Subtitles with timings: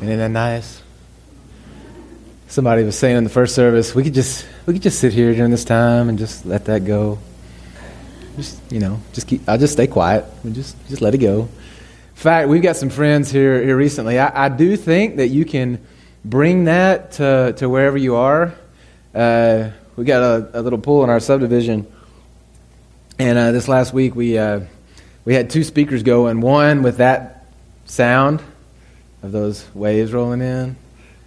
[0.00, 0.80] Isn't that nice?
[2.46, 5.34] Somebody was saying in the first service, we could just we could just sit here
[5.34, 7.18] during this time and just let that go.
[8.36, 9.46] Just you know, just keep.
[9.48, 11.40] I'll just stay quiet and just just let it go.
[11.40, 14.20] In fact, we've got some friends here here recently.
[14.20, 15.84] I, I do think that you can
[16.24, 18.54] bring that to to wherever you are.
[19.12, 21.92] Uh, we got a, a, little pool in our subdivision,
[23.18, 24.60] and uh, this last week we uh,
[25.24, 27.46] we had two speakers go, and one with that
[27.86, 28.40] sound
[29.22, 30.76] of those waves rolling in,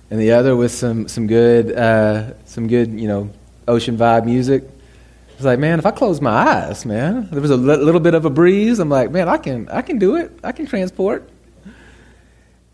[0.10, 3.30] and the other with some some good uh, some good you know
[3.68, 4.64] ocean vibe music.
[4.64, 8.02] I was like, man, if I close my eyes, man, there was a li- little
[8.02, 8.80] bit of a breeze.
[8.80, 10.32] I'm like, man, I can I can do it.
[10.44, 11.30] I can transport.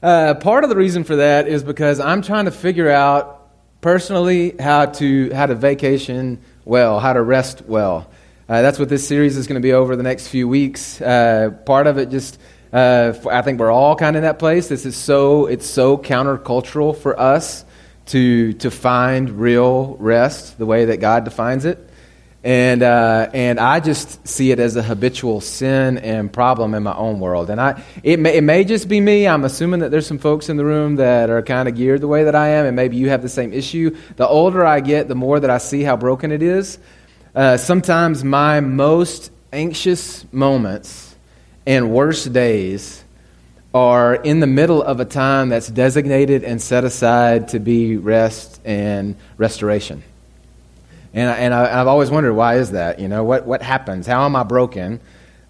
[0.02, 3.50] Uh, part of the reason for that is because I'm trying to figure out
[3.82, 8.10] personally how to how to vacation well, how to rest well.
[8.50, 11.02] Uh, that's what this series is going to be over the next few weeks.
[11.02, 12.40] Uh, part of it just
[12.74, 14.68] uh, I think we're all kind of in that place.
[14.68, 17.64] This is so it's so countercultural for us
[18.08, 21.90] to to find real rest the way that God defines it,
[22.44, 26.96] and uh, and I just see it as a habitual sin and problem in my
[26.96, 27.50] own world.
[27.50, 29.28] And I it may, it may just be me.
[29.28, 32.08] I'm assuming that there's some folks in the room that are kind of geared the
[32.08, 33.96] way that I am, and maybe you have the same issue.
[34.18, 36.80] The older I get, the more that I see how broken it is.
[37.34, 41.07] Uh, sometimes my most anxious moments
[41.68, 43.04] and worst days
[43.74, 48.62] are in the middle of a time that's designated and set aside to be rest
[48.64, 50.02] and restoration.
[51.14, 53.00] And, I, and I, have always wondered why is that?
[53.00, 54.08] You know, what, what happens?
[54.08, 55.02] How am I broken?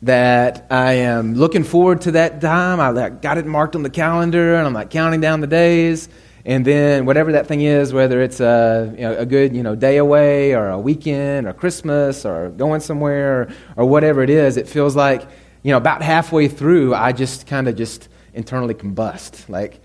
[0.02, 2.80] That I am looking forward to that time.
[2.80, 6.10] I got it marked on the calendar, and I'm like counting down the days.
[6.46, 9.76] And then whatever that thing is, whether it's a, you know, a good you know,
[9.76, 14.58] day away or a weekend or Christmas or going somewhere or, or whatever it is,
[14.58, 15.28] it feels like
[15.64, 19.50] you know, about halfway through, I just kind of just internally combust.
[19.50, 19.80] Like,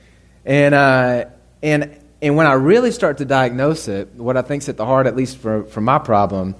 [0.44, 1.24] and, uh,
[1.62, 5.06] and, and when I really start to diagnose it, what I think's at the heart,
[5.06, 6.54] at least for, for my problem,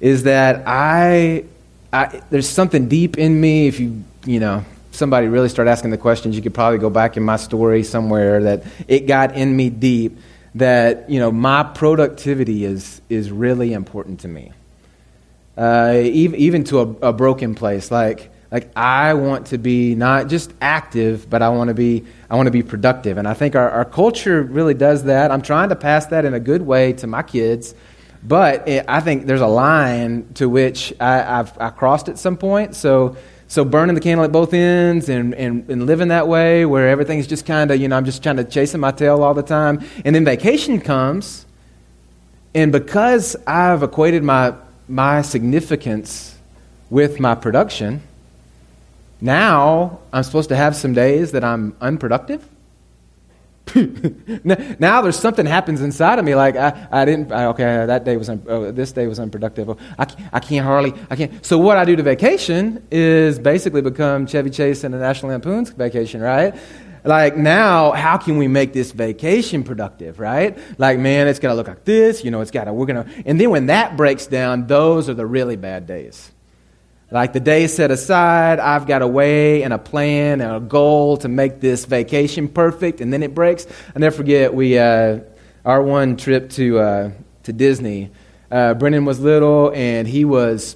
[0.00, 1.44] is that I,
[1.92, 3.66] I, there's something deep in me.
[3.66, 7.16] If you, you know, somebody really start asking the questions, you could probably go back
[7.16, 10.18] in my story somewhere that it got in me deep
[10.54, 14.52] that, you know, my productivity is, is really important to me.
[15.56, 17.90] Uh, even, even to a, a broken place.
[17.90, 22.36] Like, like I want to be not just active, but I want to be I
[22.36, 23.18] want to be productive.
[23.18, 25.32] And I think our, our culture really does that.
[25.32, 27.74] I'm trying to pass that in a good way to my kids,
[28.22, 32.36] but it, I think there's a line to which I, have I crossed at some
[32.36, 32.76] point.
[32.76, 33.16] So
[33.48, 37.26] so burning the candle at both ends and, and, and living that way where everything's
[37.26, 39.84] just kind of, you know, I'm just trying to chasing my tail all the time.
[40.04, 41.44] And then vacation comes,
[42.54, 44.54] and because I've equated my,
[44.88, 46.36] my significance
[46.88, 48.00] with my production,
[49.20, 52.48] now I'm supposed to have some days that I'm unproductive.
[54.44, 58.16] now there's something happens inside of me like I, I didn't I, okay that day
[58.16, 59.70] was un, oh, this day was unproductive.
[59.70, 63.80] Oh, I, I can't hardly I can't so what I do to vacation is basically
[63.80, 66.54] become Chevy Chase and the National Lampoon's vacation right?
[67.04, 70.56] Like now how can we make this vacation productive right?
[70.78, 73.40] Like man it's gonna look like this you know it's got to we're gonna and
[73.40, 76.30] then when that breaks down those are the really bad days
[77.14, 81.16] like the day set aside, I've got a way and a plan and a goal
[81.18, 83.68] to make this vacation perfect, and then it breaks.
[83.94, 85.20] I never forget we uh,
[85.64, 87.10] our one trip to uh,
[87.44, 88.10] to Disney.
[88.50, 90.74] Uh, Brennan was little, and he was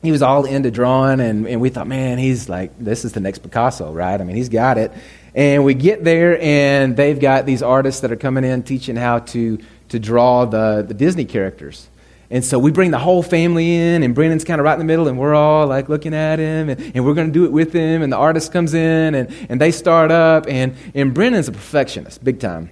[0.00, 3.20] he was all into drawing, and, and we thought, man, he's like this is the
[3.20, 4.20] next Picasso, right?
[4.20, 4.92] I mean, he's got it.
[5.34, 9.18] And we get there, and they've got these artists that are coming in teaching how
[9.18, 9.58] to
[9.88, 11.88] to draw the the Disney characters.
[12.30, 14.84] And so we bring the whole family in, and Brandon's kind of right in the
[14.84, 17.52] middle, and we're all like looking at him, and, and we're going to do it
[17.52, 18.02] with him.
[18.02, 22.24] And the artist comes in, and, and they start up, and, and Brandon's a perfectionist,
[22.24, 22.70] big time.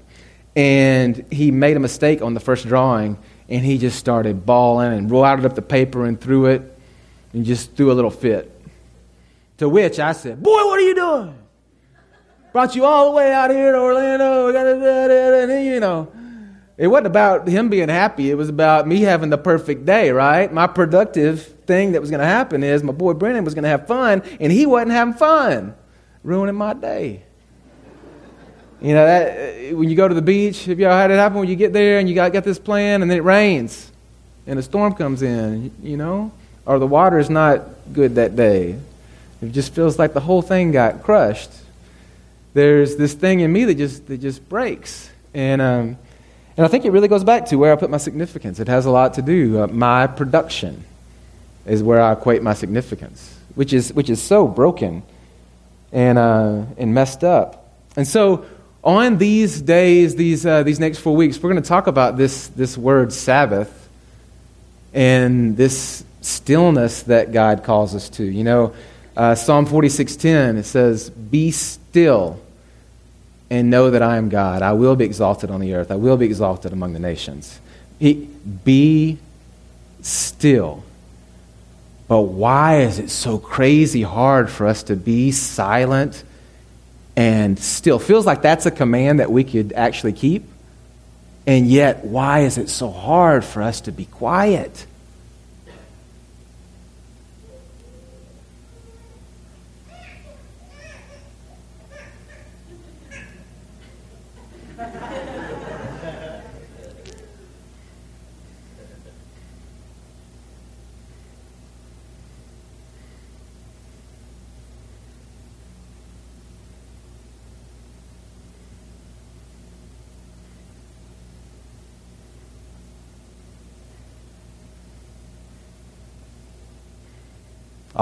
[0.57, 3.19] And he made a mistake on the first drawing,
[3.49, 6.79] and he just started bawling and rolled up the paper and threw it,
[7.33, 8.51] and just threw a little fit.
[9.59, 11.39] To which I said, Boy, what are you doing?
[12.53, 16.13] Brought you all the way out here to Orlando, and you know.
[16.79, 18.31] It wasn't about him being happy.
[18.31, 20.53] It was about me having the perfect day, right?
[20.53, 23.69] My productive thing that was going to happen is my boy Brennan was going to
[23.69, 25.75] have fun, and he wasn't having fun,
[26.25, 27.23] ruining my day.
[28.81, 31.49] You know, that, when you go to the beach, have y'all had it happen when
[31.49, 33.93] you get there and you got, got this plan and then it rains
[34.45, 36.33] and a storm comes in, you know?
[36.67, 38.77] Or the water is not good that day.
[39.41, 41.53] It just feels like the whole thing got crushed.
[42.55, 45.11] There's this thing in me that just, that just breaks.
[45.33, 45.99] And, um,
[46.57, 48.61] and I think it really goes back to where I put my significance.
[48.61, 49.63] It has a lot to do.
[49.63, 50.85] Uh, my production
[51.67, 55.03] is where I equate my significance, which is, which is so broken
[55.93, 57.71] and, uh, and messed up.
[57.97, 58.45] And so,
[58.85, 62.49] on these days, these, uh, these next four weeks, we're going to talk about this,
[62.49, 63.89] this word Sabbath
[64.93, 68.25] and this stillness that God calls us to.
[68.25, 68.75] You know,
[69.17, 72.39] uh, Psalm 46:10 it says, "Be still
[73.53, 74.63] and know that I am God.
[74.63, 75.91] I will be exalted on the earth.
[75.91, 77.61] I will be exalted among the nations."
[77.99, 78.29] He,
[78.65, 79.19] be
[80.01, 80.83] still.
[82.09, 86.25] But why is it so crazy hard for us to be silent
[87.15, 87.99] and still?
[87.99, 90.45] Feels like that's a command that we could actually keep.
[91.47, 94.87] And yet, why is it so hard for us to be quiet?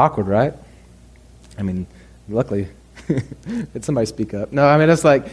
[0.00, 0.54] Awkward, right?
[1.58, 1.86] I mean,
[2.26, 2.68] luckily,
[3.06, 4.50] did somebody speak up?
[4.50, 5.26] No, I mean, it's like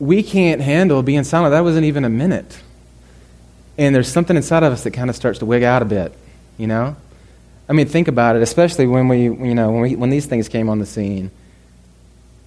[0.00, 1.52] we can't handle being silent.
[1.52, 2.58] That wasn't even a minute.
[3.78, 6.12] And there's something inside of us that kind of starts to wig out a bit,
[6.58, 6.96] you know?
[7.68, 10.48] I mean, think about it, especially when we, you know, when, we, when these things
[10.48, 11.30] came on the scene.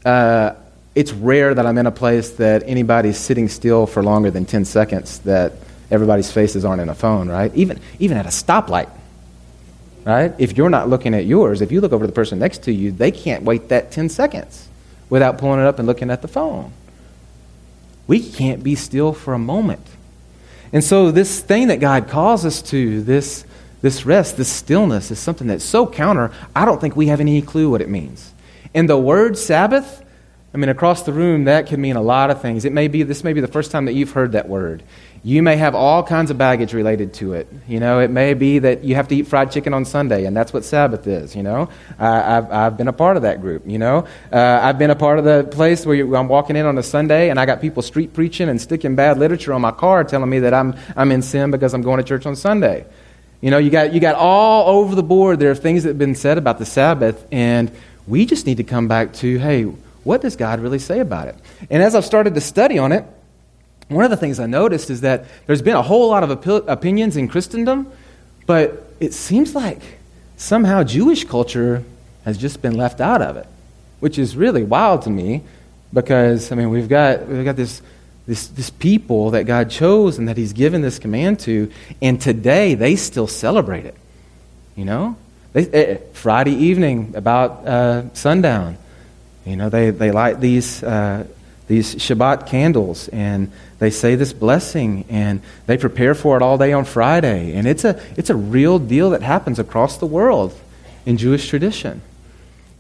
[0.04, 0.56] Uh,
[0.96, 4.66] it's rare that I'm in a place that anybody's sitting still for longer than 10
[4.66, 5.54] seconds, that
[5.90, 7.56] everybody's faces aren't in a phone, right?
[7.56, 8.90] Even, even at a stoplight
[10.06, 10.34] right?
[10.38, 12.92] If you're not looking at yours, if you look over the person next to you,
[12.92, 14.70] they can't wait that 10 seconds
[15.10, 16.72] without pulling it up and looking at the phone.
[18.08, 19.86] We can't be still for a moment.
[20.72, 23.46] And so, this thing that God calls us to, this,
[23.82, 27.42] this rest, this stillness, is something that's so counter, I don't think we have any
[27.42, 28.34] clue what it means.
[28.74, 30.04] And the word Sabbath,
[30.54, 32.66] I mean, across the room, that can mean a lot of things.
[32.66, 34.84] It may be, this may be the first time that you've heard that word.
[35.26, 37.52] You may have all kinds of baggage related to it.
[37.68, 40.38] You know, it may be that you have to eat fried chicken on Sunday, and
[40.38, 41.36] that's what Sabbath is.
[41.36, 41.68] You know,
[41.98, 43.64] I've, I've been a part of that group.
[43.66, 46.68] You know, uh, I've been a part of the place where you, I'm walking in
[46.68, 49.72] on a Sunday, and I got people street preaching and sticking bad literature on my
[49.72, 52.86] car, telling me that I'm I'm in sin because I'm going to church on Sunday.
[53.42, 55.40] You know, you got you got all over the board.
[55.40, 57.72] There are things that have been said about the Sabbath, and
[58.06, 59.64] we just need to come back to, hey,
[60.04, 61.36] what does God really say about it?
[61.72, 63.06] And as I've started to study on it
[63.88, 66.68] one of the things I noticed is that there's been a whole lot of op-
[66.68, 67.92] opinions in Christendom,
[68.46, 69.82] but it seems like
[70.38, 71.84] somehow Jewish culture
[72.24, 73.48] has just been left out of it,
[74.00, 75.44] which is really wild to me
[75.94, 77.82] because, I mean, we've got, we've got this,
[78.26, 81.72] this, this people that God chose and that He's given this command to,
[82.02, 83.96] and today they still celebrate it.
[84.76, 85.16] You know?
[85.54, 88.78] They, eh, Friday evening, about uh, sundown,
[89.46, 90.82] you know, they, they light these.
[90.82, 91.28] Uh,
[91.68, 93.52] these Shabbat candles, and
[93.86, 97.54] they say this blessing, and they prepare for it all day on Friday.
[97.56, 100.60] And it's a, it's a real deal that happens across the world
[101.06, 102.02] in Jewish tradition.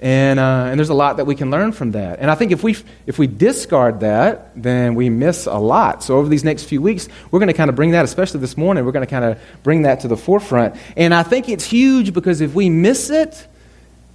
[0.01, 2.19] And, uh, and there's a lot that we can learn from that.
[2.19, 2.75] And I think if we,
[3.05, 6.03] if we discard that, then we miss a lot.
[6.03, 8.57] So over these next few weeks, we're going to kind of bring that, especially this
[8.57, 10.75] morning, we're going to kind of bring that to the forefront.
[10.97, 13.45] And I think it's huge because if we miss it,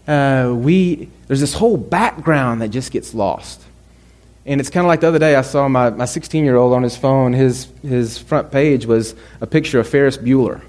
[0.09, 3.63] uh, we, there's this whole background that just gets lost.
[4.47, 6.73] And it's kind of like the other day I saw my, my 16 year old
[6.73, 10.63] on his phone, his, his front page was a picture of Ferris Bueller.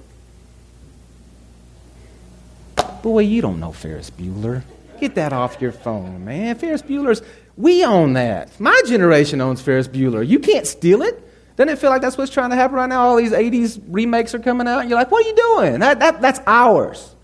[3.01, 4.63] Boy, you don't know Ferris Bueller.
[4.99, 6.55] Get that off your phone, man.
[6.55, 7.23] Ferris Bueller's,
[7.57, 8.59] we own that.
[8.59, 10.27] My generation owns Ferris Bueller.
[10.27, 11.27] You can't steal it.
[11.55, 13.01] Doesn't it feel like that's what's trying to happen right now?
[13.01, 14.81] All these 80s remakes are coming out.
[14.81, 15.79] And you're like, what are you doing?
[15.79, 17.15] That, that, that's ours.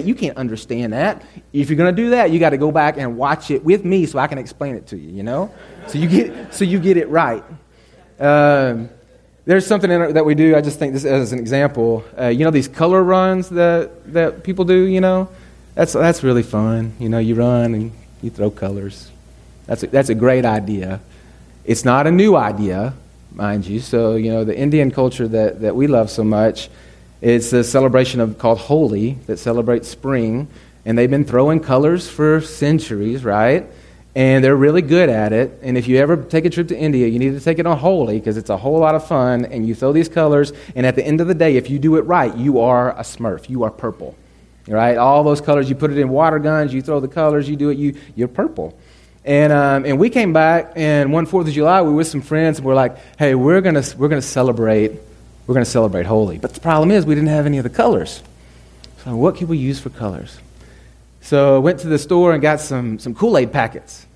[0.00, 1.22] You can't understand that.
[1.52, 3.84] If you're going to do that, you got to go back and watch it with
[3.84, 5.52] me so I can explain it to you, you know?
[5.86, 7.44] So you get, so you get it right.
[8.18, 8.88] Um,
[9.44, 10.54] there's something that we do.
[10.54, 12.04] I just think this as an example.
[12.18, 14.84] Uh, you know these color runs that, that people do.
[14.84, 15.28] You know,
[15.74, 16.94] that's that's really fun.
[17.00, 19.10] You know, you run and you throw colors.
[19.66, 21.00] That's a, that's a great idea.
[21.64, 22.94] It's not a new idea,
[23.32, 23.80] mind you.
[23.80, 26.70] So you know the Indian culture that, that we love so much.
[27.22, 30.48] It's a celebration of called Holi that celebrates spring,
[30.84, 33.66] and they've been throwing colors for centuries, right?
[34.14, 35.58] and they're really good at it.
[35.62, 37.78] And if you ever take a trip to India, you need to take it on
[37.78, 39.46] Holi because it's a whole lot of fun.
[39.46, 41.96] And you throw these colors, and at the end of the day, if you do
[41.96, 43.48] it right, you are a Smurf.
[43.48, 44.14] You are purple,
[44.68, 44.98] right?
[44.98, 45.68] All those colors.
[45.68, 46.74] You put it in water guns.
[46.74, 47.48] You throw the colors.
[47.48, 47.78] You do it.
[47.78, 48.78] You you're purple.
[49.24, 52.22] And um, and we came back, and one Fourth of July, we were with some
[52.22, 54.92] friends, and we're like, hey, we're gonna we're gonna celebrate
[55.52, 56.38] we're gonna celebrate Holi.
[56.38, 58.22] But the problem is, we didn't have any of the colors.
[59.04, 60.38] So what could we use for colors?
[61.20, 64.06] So I went to the store and got some, some Kool Aid packets.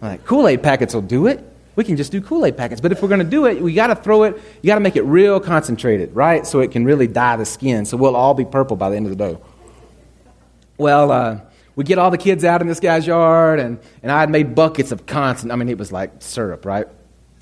[0.00, 1.44] I'm like, Kool Aid packets will do it.
[1.76, 2.80] we can just do Kool Aid packets.
[2.80, 4.80] But if we're going to do it, we got to throw it, you got to
[4.80, 6.44] make it real concentrated, right?
[6.44, 7.84] So it can really dye the skin.
[7.84, 9.38] So we'll all be purple by the end of the day.
[10.78, 11.40] Well, uh,
[11.76, 14.56] we get all the kids out in this guy's yard, and, and I had made
[14.56, 16.88] buckets of constant, I mean, it was like syrup, right?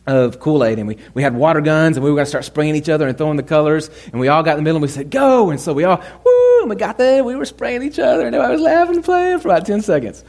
[0.06, 2.44] Of Kool Aid, and we, we had water guns, and we were going to start
[2.44, 3.90] spraying each other and throwing the colors.
[4.10, 5.50] And we all got in the middle, and we said, Go!
[5.50, 6.60] And so we all, woo!
[6.62, 9.38] And we got there, we were spraying each other, and everybody was laughing and playing
[9.40, 10.24] for about 10 seconds.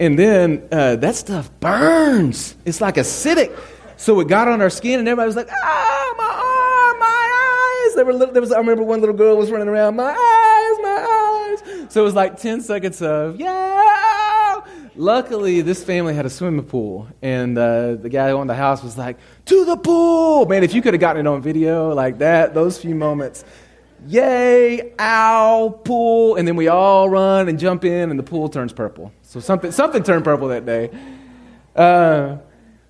[0.00, 2.56] And then uh, that stuff burns.
[2.64, 3.56] It's like acidic.
[3.96, 7.94] So it got on our skin, and everybody was like, ah, my arm, my eyes.
[7.94, 10.78] There, were little, there was, I remember one little girl was running around, my eyes,
[10.82, 11.92] my eyes.
[11.92, 14.03] So it was like 10 seconds of, yeah.
[14.96, 18.80] Luckily, this family had a swimming pool, and uh, the guy who owned the house
[18.82, 20.46] was like, to the pool.
[20.46, 23.44] Man, if you could have gotten it on video like that, those few moments,
[24.06, 26.36] yay, ow, pool.
[26.36, 29.10] And then we all run and jump in, and the pool turns purple.
[29.22, 30.90] So something, something turned purple that day.
[31.74, 32.36] Uh,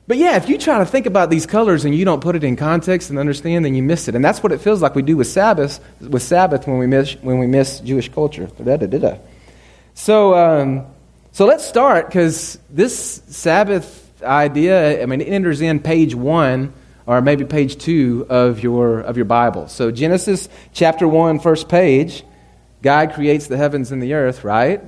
[0.06, 2.44] but yeah, if you try to think about these colors and you don't put it
[2.44, 4.14] in context and understand, then you miss it.
[4.14, 7.14] And that's what it feels like we do with Sabbath, with Sabbath when we miss,
[7.22, 8.46] when we miss Jewish culture.
[8.62, 9.16] Da-da-da-da.
[9.94, 10.86] So, um,
[11.34, 16.72] so let's start because this Sabbath idea, I mean, it enters in page one
[17.06, 19.66] or maybe page two of your, of your Bible.
[19.66, 22.22] So Genesis chapter one, first page,
[22.82, 24.80] God creates the heavens and the earth, right?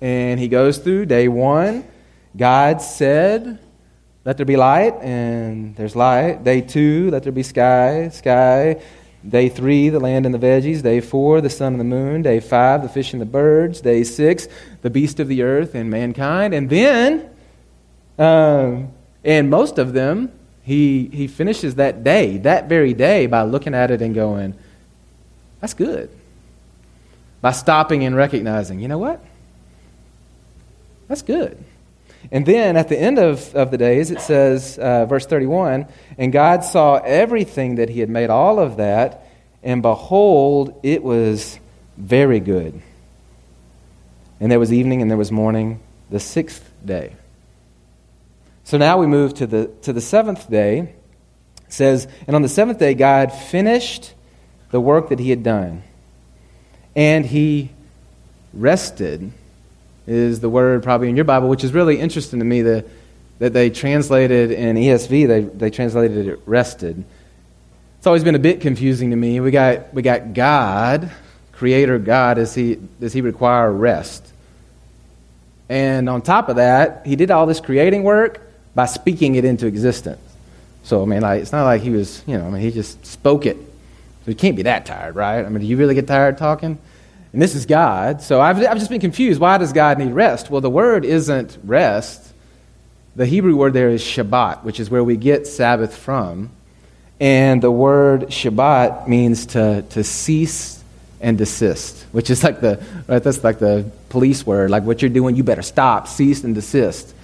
[0.00, 1.84] And he goes through day one.
[2.34, 3.58] God said,
[4.24, 6.42] Let there be light, and there's light.
[6.44, 8.80] Day two, let there be sky, sky.
[9.28, 10.82] Day three, the land and the veggies.
[10.82, 12.22] Day four, the sun and the moon.
[12.22, 13.80] Day five, the fish and the birds.
[13.80, 14.48] Day six,
[14.82, 16.54] the beast of the earth and mankind.
[16.54, 17.28] And then,
[18.18, 18.92] um,
[19.24, 23.90] and most of them, he, he finishes that day, that very day, by looking at
[23.90, 24.54] it and going,
[25.60, 26.10] That's good.
[27.40, 29.24] By stopping and recognizing, you know what?
[31.08, 31.62] That's good.
[32.30, 35.86] And then at the end of, of the days, it says, uh, verse 31
[36.18, 39.26] And God saw everything that He had made, all of that,
[39.62, 41.58] and behold, it was
[41.96, 42.80] very good.
[44.38, 47.14] And there was evening and there was morning, the sixth day.
[48.64, 50.78] So now we move to the, to the seventh day.
[51.66, 54.14] It says, And on the seventh day, God finished
[54.70, 55.82] the work that He had done,
[56.94, 57.70] and He
[58.52, 59.32] rested
[60.06, 62.86] is the word probably in your Bible, which is really interesting to me that,
[63.38, 67.04] that they translated in ESV, they, they translated it rested.
[67.98, 69.40] It's always been a bit confusing to me.
[69.40, 71.10] We got, we got God,
[71.52, 74.26] Creator God, does he, does he require rest?
[75.68, 78.40] And on top of that, he did all this creating work
[78.74, 80.20] by speaking it into existence.
[80.82, 83.04] So, I mean, like, it's not like he was, you know, I mean, he just
[83.04, 83.56] spoke it.
[83.56, 85.44] So he can't be that tired, right?
[85.44, 86.78] I mean, do you really get tired talking?
[87.32, 88.22] And this is God.
[88.22, 89.40] So I've, I've just been confused.
[89.40, 90.50] Why does God need rest?
[90.50, 92.32] Well, the word isn't rest.
[93.14, 96.50] The Hebrew word there is Shabbat, which is where we get Sabbath from.
[97.20, 100.82] And the word Shabbat means to, to cease
[101.20, 104.70] and desist, which is like the, right, that's like the police word.
[104.70, 107.14] Like what you're doing, you better stop, cease and desist.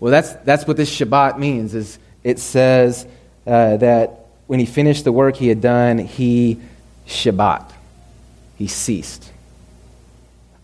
[0.00, 3.06] Well, that's, that's what this Shabbat means, is it says
[3.46, 6.58] uh, that when he finished the work he had done, he
[7.06, 7.71] Shabbat
[8.56, 9.32] he ceased.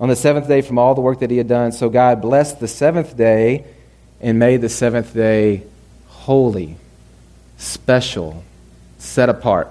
[0.01, 2.61] On the seventh day, from all the work that he had done, so God blessed
[2.61, 3.65] the seventh day
[4.21, 5.65] and made the seventh day
[6.07, 6.77] holy,
[7.57, 8.45] special,
[8.99, 9.69] set apart.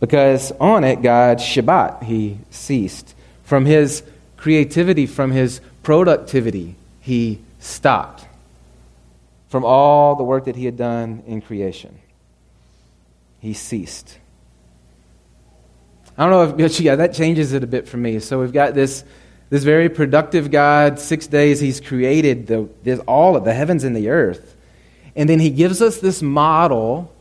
[0.00, 3.14] Because on it, God, Shabbat, he ceased.
[3.44, 4.02] From his
[4.36, 8.26] creativity, from his productivity, he stopped.
[9.48, 11.98] From all the work that he had done in creation,
[13.40, 14.18] he ceased.
[16.16, 18.18] I don't know if yeah, that changes it a bit for me.
[18.18, 19.04] So we've got this
[19.50, 20.98] this very productive God.
[20.98, 24.56] Six days He's created the, this, all of the heavens and the earth,
[25.16, 27.12] and then He gives us this model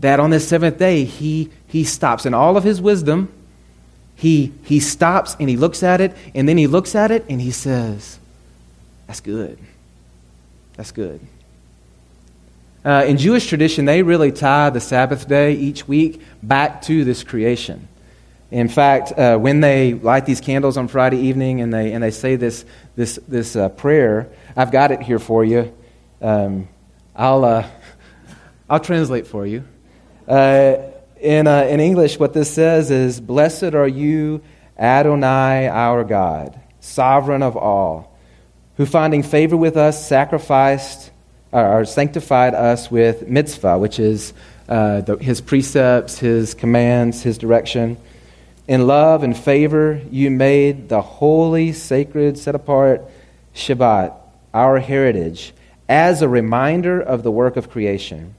[0.00, 3.32] that on this seventh day He He stops in all of His wisdom.
[4.16, 7.40] He He stops and He looks at it, and then He looks at it and
[7.40, 8.18] He says,
[9.06, 9.58] "That's good.
[10.76, 11.20] That's good."
[12.84, 17.24] Uh, in Jewish tradition, they really tie the Sabbath day each week back to this
[17.24, 17.88] creation.
[18.54, 22.12] In fact, uh, when they light these candles on Friday evening and they, and they
[22.12, 25.74] say this, this, this uh, prayer, I've got it here for you.
[26.22, 26.68] Um,
[27.16, 27.68] I'll, uh,
[28.70, 29.64] I'll translate for you.
[30.28, 30.76] Uh,
[31.20, 34.40] in, uh, in English, what this says is Blessed are you,
[34.78, 38.16] Adonai, our God, sovereign of all,
[38.76, 41.10] who finding favor with us sacrificed
[41.50, 44.32] or sanctified us with mitzvah, which is
[44.68, 47.96] uh, the, his precepts, his commands, his direction
[48.66, 53.04] in love and favor, you made the holy, sacred, set apart
[53.54, 54.14] Shabbat
[54.52, 55.52] our heritage
[55.88, 58.34] as a reminder of the work of creation,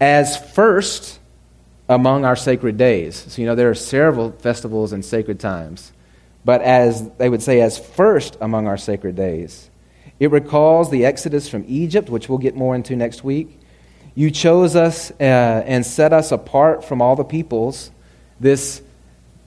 [0.00, 1.18] as first
[1.88, 3.26] among our sacred days.
[3.28, 5.92] So, you know, there are several festivals and sacred times,
[6.44, 9.70] but as they would say, as first among our sacred days.
[10.18, 13.60] It recalls the Exodus from Egypt, which we'll get more into next week.
[14.14, 15.24] You chose us uh,
[15.66, 17.90] and set us apart from all the peoples.
[18.40, 18.80] This,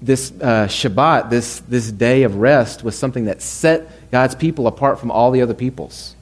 [0.01, 4.99] this uh, Shabbat, this, this day of rest, was something that set God's people apart
[4.99, 6.15] from all the other peoples.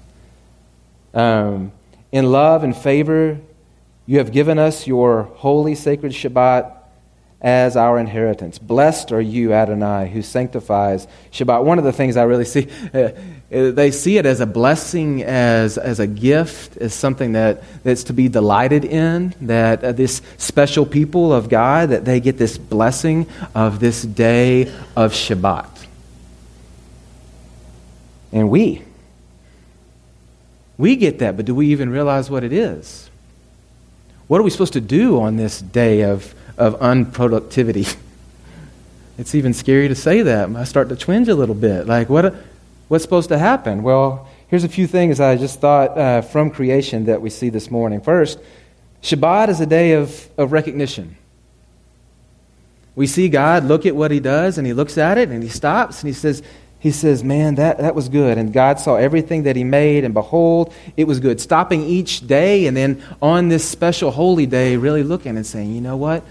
[1.13, 1.71] Um,
[2.11, 3.39] in love and favor,
[4.05, 6.73] you have given us your holy, sacred Shabbat
[7.41, 8.57] as our inheritance.
[8.57, 11.63] Blessed are you, Adonai, who sanctifies Shabbat.
[11.63, 12.67] One of the things I really see,
[13.49, 18.13] they see it as a blessing, as, as a gift, as something that, that's to
[18.13, 23.25] be delighted in, that uh, this special people of God, that they get this blessing
[23.55, 24.63] of this day
[24.97, 25.69] of Shabbat.
[28.33, 28.81] And we,
[30.77, 33.09] we get that, but do we even realize what it is?
[34.27, 37.95] What are we supposed to do on this day of, of unproductivity?
[39.19, 40.47] It's even scary to say that.
[40.55, 41.87] I start to twinge a little bit.
[41.87, 42.35] Like, what,
[42.87, 43.83] what's supposed to happen?
[43.83, 47.69] Well, here's a few things I just thought uh, from creation that we see this
[47.69, 48.01] morning.
[48.01, 48.39] First,
[49.01, 51.17] Shabbat is a day of, of recognition.
[52.95, 55.49] We see God look at what he does, and he looks at it, and he
[55.49, 56.41] stops, and he says,
[56.79, 58.37] he says, Man, that, that was good.
[58.37, 61.41] And God saw everything that He made, and behold, it was good.
[61.41, 65.81] Stopping each day, and then on this special holy day, really looking and saying, You
[65.81, 66.23] know what?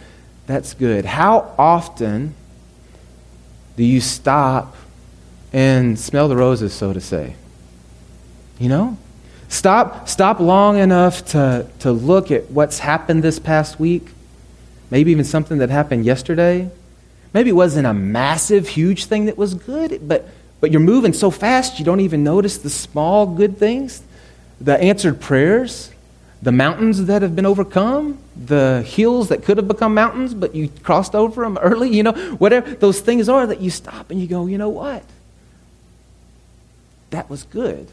[0.46, 1.04] That's good.
[1.04, 2.34] How often
[3.76, 4.76] do you stop
[5.52, 7.34] and smell the roses, so to say?
[8.58, 8.98] You know?
[9.48, 14.08] Stop, stop long enough to, to look at what's happened this past week,
[14.90, 16.70] maybe even something that happened yesterday
[17.36, 20.26] Maybe it wasn't a massive, huge thing that was good, but,
[20.58, 24.02] but you're moving so fast you don't even notice the small good things,
[24.58, 25.92] the answered prayers,
[26.40, 30.70] the mountains that have been overcome, the hills that could have become mountains, but you
[30.82, 34.26] crossed over them early, you know, whatever those things are that you stop and you
[34.26, 35.04] go, you know what?
[37.16, 37.88] That was good.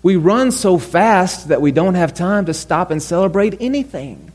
[0.00, 4.30] We run so fast that we don't have time to stop and celebrate anything.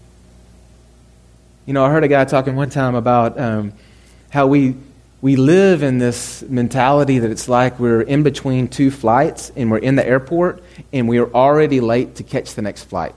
[1.66, 3.72] You know, I heard a guy talking one time about um,
[4.32, 4.76] how we,
[5.22, 9.78] we live in this mentality that it's like we're in between two flights and we're
[9.78, 13.16] in the airport and we are already late to catch the next flight.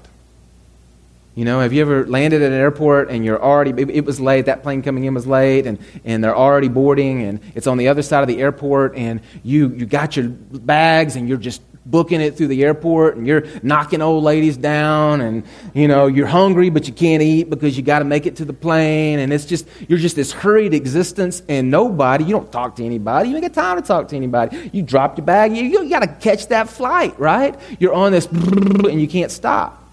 [1.35, 4.47] You know, have you ever landed at an airport and you're already, it was late,
[4.47, 7.88] that plane coming in was late, and, and they're already boarding, and it's on the
[7.88, 12.20] other side of the airport, and you, you got your bags and you're just booking
[12.20, 15.44] it through the airport and you're knocking old ladies down and
[15.75, 18.44] you know you're hungry but you can't eat because you got to make it to
[18.47, 22.75] the plane and it's just you're just this hurried existence and nobody you don't talk
[22.75, 24.70] to anybody you ain't got time to talk to anybody.
[24.73, 27.55] You drop your bag you, you got to catch that flight right?
[27.79, 29.84] You're on this and you can't stop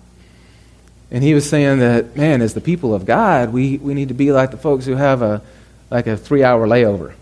[1.11, 4.13] and he was saying that man as the people of god we, we need to
[4.13, 5.41] be like the folks who have a
[5.89, 7.13] like a three hour layover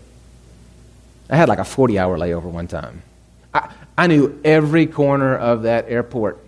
[1.28, 3.02] i had like a 40 hour layover one time
[3.52, 6.38] I, I knew every corner of that airport.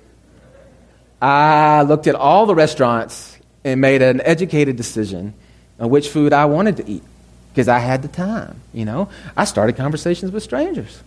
[1.20, 5.34] I looked at all the restaurants and made an educated decision
[5.78, 7.02] on which food I wanted to eat
[7.50, 9.08] because I had the time, you know.
[9.36, 11.02] I started conversations with strangers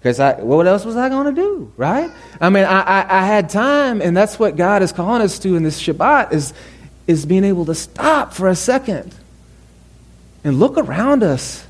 [0.00, 2.10] because I, what else was I going to do, right?
[2.40, 5.56] I mean, I, I, I, had time, and that's what God is calling us to
[5.56, 6.54] in this Shabbat is,
[7.06, 9.14] is being able to stop for a second
[10.42, 11.66] and look around us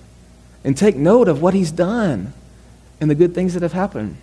[0.62, 2.32] and take note of what He's done
[3.00, 4.16] and the good things that have happened.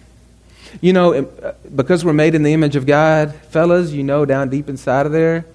[0.80, 4.48] You know, uh, because we're made in the image of God, fellas, you know down
[4.48, 5.46] deep inside of there,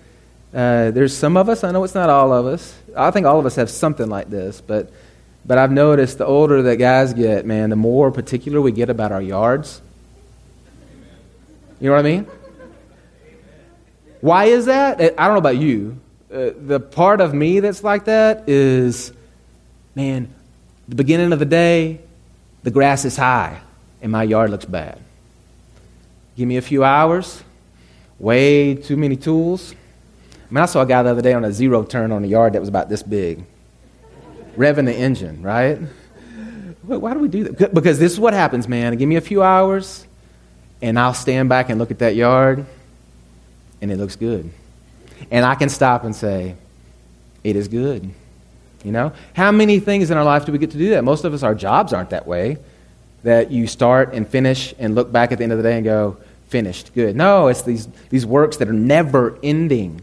[0.52, 2.78] uh, there's some of us, I know it's not all of us.
[2.94, 4.92] I think all of us have something like this, but,
[5.44, 9.12] but I've noticed the older that guys get, man, the more particular we get about
[9.12, 9.82] our yards.
[11.80, 12.26] You know what I mean?
[14.20, 15.00] Why is that?
[15.00, 15.98] I don't know about you.
[16.32, 19.12] Uh, the part of me that's like that is,
[19.94, 20.32] man,
[20.88, 22.00] the beginning of the day,
[22.62, 23.60] the grass is high
[24.00, 25.00] and my yard looks bad.
[26.36, 27.42] Give me a few hours,
[28.18, 29.74] way too many tools.
[30.32, 32.26] I mean, I saw a guy the other day on a zero turn on a
[32.26, 33.44] yard that was about this big,
[34.56, 35.78] revving the engine, right?
[36.82, 37.72] Why do we do that?
[37.72, 38.96] Because this is what happens, man.
[38.96, 40.06] Give me a few hours,
[40.80, 42.66] and I'll stand back and look at that yard,
[43.80, 44.50] and it looks good.
[45.30, 46.56] And I can stop and say,
[47.44, 48.10] it is good.
[48.84, 49.12] You know?
[49.34, 51.04] How many things in our life do we get to do that?
[51.04, 52.58] Most of us, our jobs aren't that way.
[53.22, 55.84] That you start and finish and look back at the end of the day and
[55.84, 56.16] go,
[56.48, 57.14] finished, good.
[57.14, 60.02] No, it's these, these works that are never ending.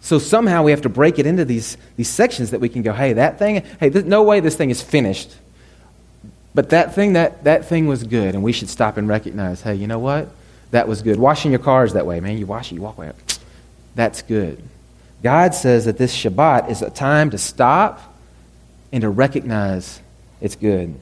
[0.00, 2.92] So somehow we have to break it into these, these sections that we can go,
[2.92, 5.36] hey, that thing, hey, no way this thing is finished.
[6.54, 9.74] But that thing, that, that thing was good, and we should stop and recognize, hey,
[9.74, 10.30] you know what?
[10.70, 11.18] That was good.
[11.18, 12.38] Washing your cars that way, man.
[12.38, 13.12] You wash it, you walk away.
[13.94, 14.62] That's good.
[15.22, 18.00] God says that this Shabbat is a time to stop
[18.90, 20.00] and to recognize
[20.40, 20.94] it's good.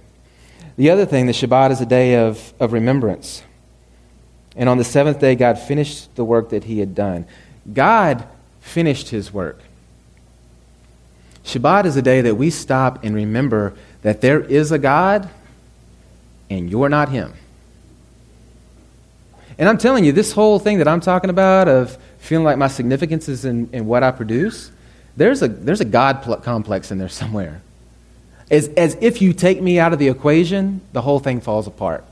[0.77, 3.43] The other thing, the Shabbat is a day of, of remembrance.
[4.57, 7.27] And on the seventh day, God finished the work that he had done.
[7.73, 8.27] God
[8.69, 9.61] finished his work.
[11.45, 15.29] Shabbat is a day that we stop and remember that there is a God
[16.51, 17.33] and you're not him.
[19.59, 22.69] And I'm telling you, this whole thing that I'm talking about of feeling like my
[22.69, 24.71] significance is in, in what I produce,
[25.17, 27.61] there's a, there's a God pl- complex in there somewhere.
[28.51, 32.05] As, as if you take me out of the equation, the whole thing falls apart.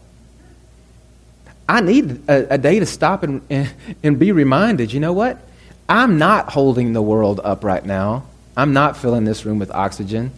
[1.68, 5.40] I need a, a day to stop and, and, and be reminded you know what?
[5.88, 8.24] I'm not holding the world up right now.
[8.56, 10.32] I'm not filling this room with oxygen.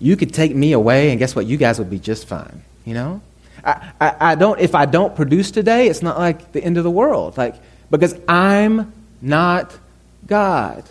[0.00, 1.46] You could take me away, and guess what?
[1.46, 2.62] You guys would be just fine.
[2.84, 3.20] You know?
[3.64, 6.84] I, I, I don't, if I don't produce today, it's not like the end of
[6.84, 7.36] the world.
[7.36, 7.56] Like,
[7.90, 9.76] because I'm not
[10.26, 10.84] God.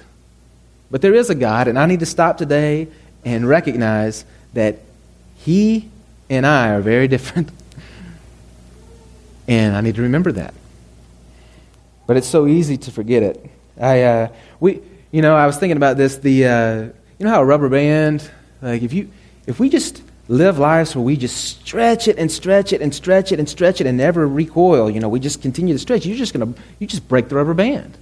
[0.90, 2.88] But there is a God, and I need to stop today
[3.26, 4.80] and recognize that
[5.38, 5.90] He
[6.30, 7.50] and I are very different.
[9.48, 10.54] and I need to remember that.
[12.06, 13.50] But it's so easy to forget it.
[13.80, 14.28] I, uh,
[14.60, 16.18] we, you know, I was thinking about this.
[16.18, 16.76] The, uh,
[17.20, 18.30] you know how a rubber band,
[18.62, 19.10] like if you,
[19.46, 23.32] if we just live lives where we just stretch it and stretch it and stretch
[23.32, 26.06] it and stretch it and never recoil, you know, we just continue to stretch.
[26.06, 27.98] You're just gonna, you just break the rubber band.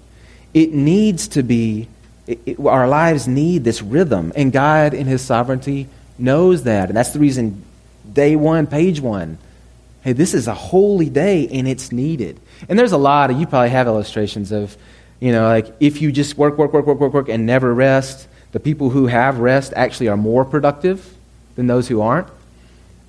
[0.53, 1.87] It needs to be.
[2.27, 6.97] It, it, our lives need this rhythm, and God, in His sovereignty, knows that, and
[6.97, 7.63] that's the reason.
[8.11, 9.37] Day one, page one.
[10.01, 12.39] Hey, this is a holy day, and it's needed.
[12.69, 14.77] And there's a lot of you probably have illustrations of
[15.19, 18.27] you know, like if you just work, work, work, work, work, work, and never rest,
[18.51, 21.15] the people who have rest actually are more productive
[21.55, 22.27] than those who aren't.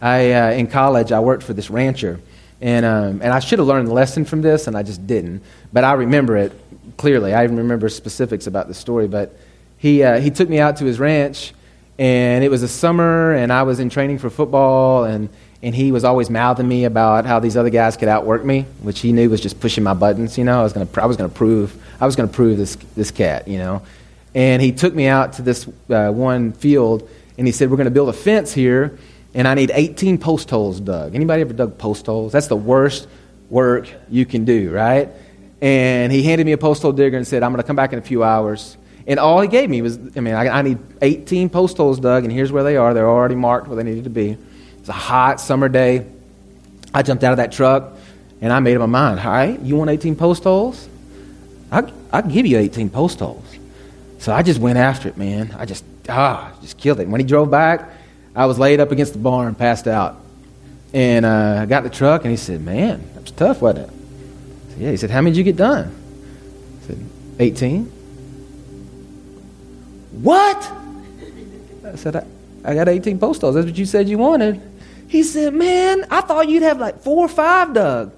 [0.01, 2.21] I, uh, in college, I worked for this rancher,
[2.61, 5.42] and, um, and I should have learned the lesson from this, and I just didn't.
[5.73, 6.53] But I remember it
[6.97, 7.35] clearly.
[7.35, 9.09] I even remember specifics about the story.
[9.09, 9.37] But
[9.79, 11.55] he, uh, he took me out to his ranch,
[11.99, 15.29] and it was a summer, and I was in training for football, and
[15.62, 19.01] and he was always mouthing me about how these other guys could outwork me, which
[19.01, 20.37] he knew was just pushing my buttons.
[20.37, 22.35] You know, I was going to I was going to prove I was going to
[22.35, 23.49] prove this this cat.
[23.49, 23.83] You know,
[24.35, 27.87] and he took me out to this uh, one field, and he said, "We're going
[27.87, 28.99] to build a fence here,
[29.35, 31.15] and I need 18 post holes dug.
[31.15, 32.33] Anybody ever dug post holes?
[32.33, 33.09] That's the worst
[33.51, 35.11] work you can do, right?"
[35.61, 37.93] And he handed me a post hole digger and said, "I'm going to come back
[37.93, 38.77] in a few hours."
[39.09, 42.25] And all he gave me was, I mean, I, I need 18 post holes dug,
[42.25, 42.93] and here's where they are.
[42.93, 44.37] They're already marked where they needed to be.
[44.81, 46.07] It's a hot summer day.
[46.93, 47.93] I jumped out of that truck
[48.41, 49.21] and I made up my mind.
[49.21, 50.89] All right, you want 18 post holes?
[51.70, 53.44] I, I'll give you 18 post holes.
[54.18, 55.55] So I just went after it, man.
[55.59, 57.09] I just, ah, just killed it.
[57.09, 57.90] When he drove back,
[58.35, 60.16] I was laid up against the barn, passed out.
[60.92, 63.94] And uh, I got the truck and he said, man, that was tough, wasn't it?
[64.70, 64.90] Said, yeah.
[64.90, 65.94] He said, how many did you get done?
[66.83, 66.98] I said,
[67.38, 67.85] 18.
[70.22, 70.72] What?
[71.85, 72.26] I said, I,
[72.64, 73.55] I got 18 post holes.
[73.55, 74.61] That's what you said you wanted.
[75.09, 78.12] He said, Man, I thought you'd have like four or five, Doug.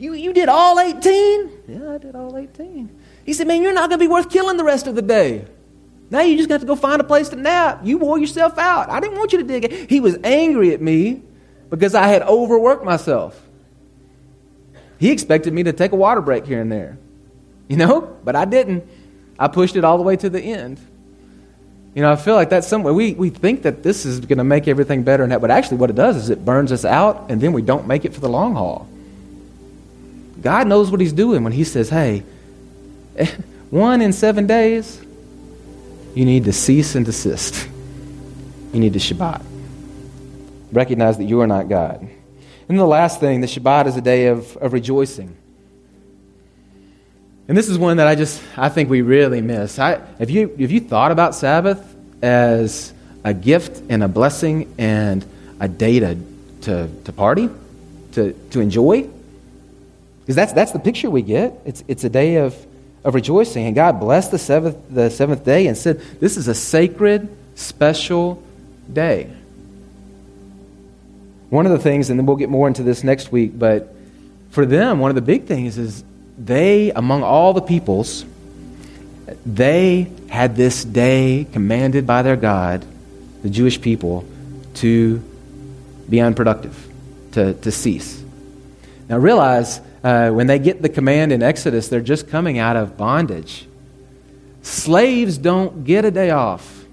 [0.00, 1.50] You, you did all 18?
[1.68, 2.88] Yeah, I did all 18.
[3.26, 5.44] He said, Man, you're not going to be worth killing the rest of the day.
[6.08, 7.82] Now you just got to go find a place to nap.
[7.84, 8.88] You wore yourself out.
[8.88, 9.90] I didn't want you to dig it.
[9.90, 11.22] He was angry at me
[11.68, 13.46] because I had overworked myself.
[14.98, 16.98] He expected me to take a water break here and there,
[17.68, 18.88] you know, but I didn't.
[19.38, 20.80] I pushed it all the way to the end.
[21.94, 24.44] You know, I feel like that's somewhere we, we think that this is going to
[24.44, 27.30] make everything better, and that, but actually, what it does is it burns us out,
[27.30, 28.88] and then we don't make it for the long haul.
[30.42, 32.22] God knows what He's doing when He says, hey,
[33.70, 35.00] one in seven days,
[36.14, 37.68] you need to cease and desist.
[38.72, 39.44] You need to Shabbat.
[40.72, 42.08] Recognize that you are not God.
[42.68, 45.36] And the last thing, the Shabbat is a day of, of rejoicing.
[47.48, 49.80] And this is one that I just I think we really miss.
[49.80, 52.92] I, have you have you thought about Sabbath as
[53.24, 55.26] a gift and a blessing and
[55.58, 56.16] a day to
[56.62, 57.50] to, to party,
[58.12, 59.08] to, to enjoy?
[60.30, 61.60] Because that's that's the picture we get.
[61.64, 62.54] It's it's a day of,
[63.02, 63.66] of rejoicing.
[63.66, 68.40] And God blessed the seventh the seventh day and said, This is a sacred, special
[68.92, 69.28] day.
[71.48, 73.92] One of the things, and then we'll get more into this next week, but
[74.50, 76.04] for them, one of the big things is
[76.38, 78.24] they, among all the peoples,
[79.44, 82.86] they had this day commanded by their God,
[83.42, 84.24] the Jewish people,
[84.74, 85.20] to
[86.08, 86.88] be unproductive,
[87.32, 88.22] to, to cease.
[89.08, 92.96] Now realize uh, when they get the command in Exodus, they're just coming out of
[92.96, 93.66] bondage.
[94.62, 96.84] Slaves don't get a day off,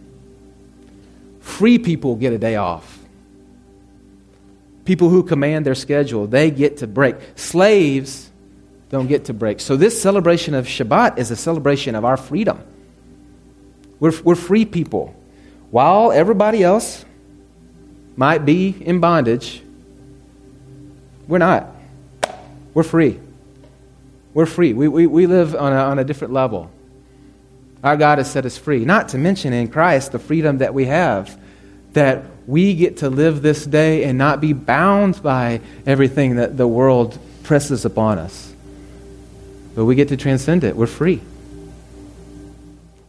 [1.40, 2.96] free people get a day off.
[4.86, 7.18] People who command their schedule, they get to break.
[7.36, 8.32] Slaves
[8.90, 9.60] don't get to break.
[9.60, 12.64] So, this celebration of Shabbat is a celebration of our freedom.
[14.00, 15.14] We're, we're free people.
[15.72, 17.04] While everybody else
[18.16, 19.62] might be in bondage,
[21.28, 21.77] we're not.
[22.78, 23.20] We're free.
[24.36, 24.74] We're free.
[24.74, 26.70] We, we, we live on a, on a different level.
[27.84, 28.86] Our God has set us free.
[28.86, 31.42] Not to mention in Christ the freedom that we have,
[31.94, 36.68] that we get to live this day and not be bound by everything that the
[36.68, 38.54] world presses upon us.
[39.74, 40.76] But we get to transcend it.
[40.76, 41.20] We're free.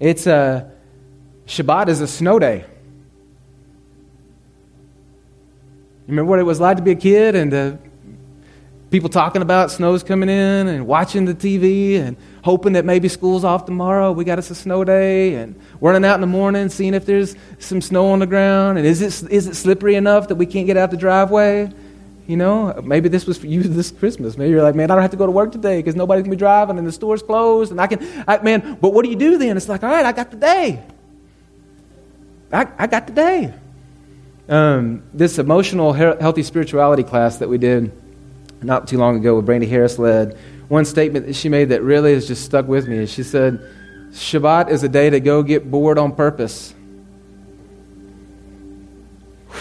[0.01, 0.73] It's a
[1.47, 2.65] Shabbat is a snow day.
[6.07, 7.79] You remember what it was like to be a kid and to
[8.91, 13.45] people talking about snow's coming in and watching the TV and hoping that maybe school's
[13.45, 14.13] off tomorrow.
[14.13, 17.37] We got us a snow day and running out in the morning, seeing if there's
[17.59, 18.79] some snow on the ground.
[18.79, 21.71] And is it, is it slippery enough that we can't get out the driveway?
[22.27, 24.39] You know, maybe this was for you this Christmas.
[24.39, 26.31] Maybe you're like, man, I don't have to go to work today because nobody's to
[26.31, 27.71] be driving and the store's closed.
[27.71, 29.57] And I can, I, man, but what do you do then?
[29.57, 30.83] It's like, all right, I got the day.
[32.51, 33.55] I, I got the day.
[34.49, 37.93] Um, this emotional, healthy spirituality class that we did
[38.63, 40.37] not too long ago with Brandy Harris led,
[40.69, 43.61] one statement that she made that really has just stuck with me is she said,
[44.11, 46.75] Shabbat is a day to go get bored on purpose.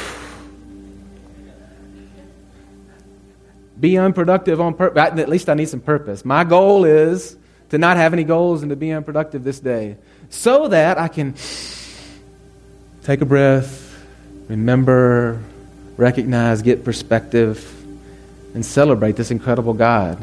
[3.80, 5.20] be unproductive on purpose.
[5.20, 6.26] At least I need some purpose.
[6.26, 7.38] My goal is
[7.70, 9.98] to not have any goals and to be unproductive this day
[10.30, 11.36] so that I can
[13.04, 14.04] take a breath,
[14.50, 15.42] remember,
[15.98, 17.77] recognize, get perspective
[18.58, 20.20] and celebrate this incredible God.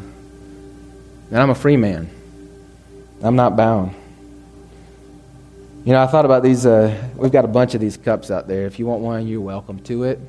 [1.29, 2.09] And I'm a free man,
[3.23, 3.95] I'm not bound.
[5.85, 6.65] You know, I thought about these.
[6.65, 8.65] Uh, we've got a bunch of these cups out there.
[8.65, 10.19] If you want one, you're welcome to it.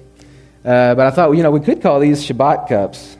[0.64, 3.16] Uh, but I thought, you know, we could call these Shabbat cups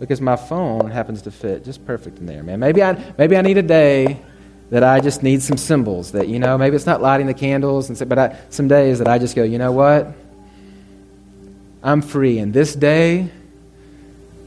[0.00, 2.58] because my phone happens to fit just perfect in there, man.
[2.58, 4.18] Maybe I, maybe I need a day
[4.70, 7.90] that I just need some symbols that, you know, maybe it's not lighting the candles,
[7.90, 10.14] and but I, some days that I just go, you know what?
[11.82, 12.38] I'm free.
[12.38, 13.30] And this day,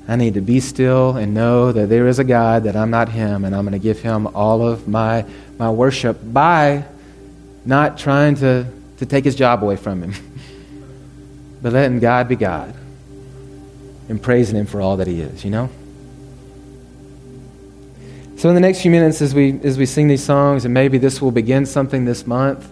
[0.09, 3.09] I need to be still and know that there is a God, that I'm not
[3.09, 5.23] Him, and I'm going to give Him all of my,
[5.59, 6.83] my worship by
[7.63, 8.65] not trying to,
[8.97, 10.13] to take His job away from Him,
[11.61, 12.73] but letting God be God
[14.09, 15.69] and praising Him for all that He is, you know?
[18.37, 20.97] So, in the next few minutes, as we, as we sing these songs, and maybe
[20.97, 22.67] this will begin something this month,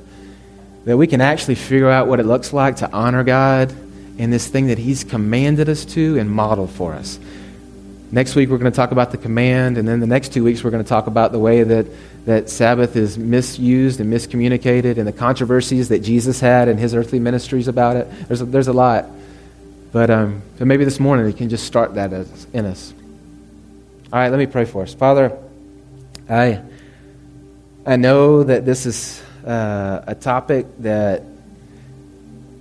[0.85, 3.75] that we can actually figure out what it looks like to honor God
[4.17, 7.19] in this thing that He's commanded us to and modeled for us.
[8.09, 10.63] Next week, we're going to talk about the command, and then the next two weeks,
[10.63, 11.87] we're going to talk about the way that,
[12.25, 17.19] that Sabbath is misused and miscommunicated and the controversies that Jesus had in his earthly
[17.19, 18.07] ministries about it.
[18.27, 19.07] There's a, there's a lot.
[19.91, 22.93] But, um, but maybe this morning, we can just start that as, in us.
[24.13, 24.93] All right, let me pray for us.
[24.93, 25.37] Father,
[26.29, 26.61] I,
[27.85, 31.23] I know that this is uh, a topic that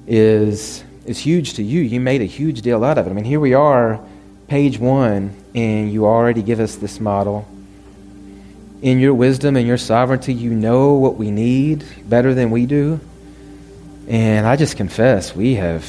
[0.09, 1.83] is is huge to you.
[1.83, 3.11] You made a huge deal out of it.
[3.11, 4.01] I mean, here we are,
[4.49, 7.47] page one, and you already give us this model.
[8.83, 13.01] In your wisdom and your sovereignty, you know what we need better than we do.
[14.09, 15.85] And I just confess, we have,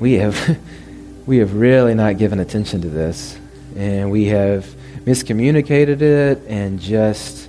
[0.00, 0.58] we have,
[1.26, 3.38] we have really not given attention to this,
[3.76, 4.66] and we have
[5.04, 7.48] miscommunicated it and just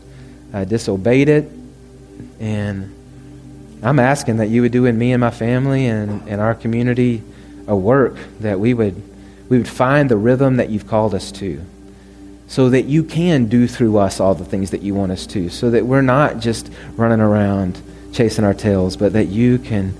[0.53, 1.51] uh, disobeyed it,
[2.39, 2.93] and
[3.83, 7.21] I'm asking that you would do in me and my family and, in our community
[7.67, 9.01] a work that we would,
[9.49, 11.61] we would find the rhythm that you've called us to
[12.47, 15.49] so that you can do through us all the things that you want us to,
[15.49, 17.81] so that we're not just running around
[18.13, 19.93] chasing our tails, but that you can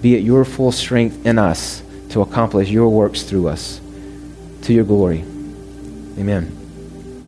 [0.00, 3.80] be at your full strength in us to accomplish your works through us
[4.62, 5.20] to your glory.
[6.18, 6.59] Amen.